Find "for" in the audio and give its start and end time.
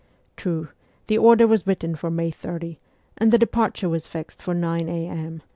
1.95-2.09, 4.41-4.55